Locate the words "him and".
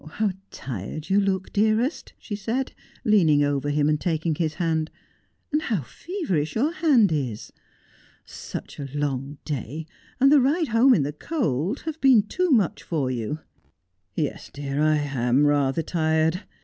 3.69-4.01